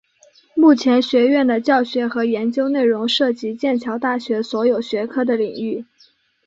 [0.55, 5.85] 目前学院的教学和研究内容涉及剑桥大学所有学科的领域。